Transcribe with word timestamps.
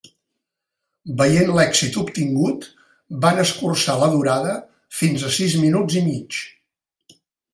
Veient 1.19 1.49
l'èxit 1.57 1.97
obtingut, 2.03 2.65
van 3.27 3.43
escurçar 3.45 3.99
la 4.05 4.09
durada 4.15 4.57
fins 5.01 5.27
a 5.29 5.31
sis 5.39 5.59
minuts 5.67 5.99
i 6.01 6.05
mig. 6.09 6.41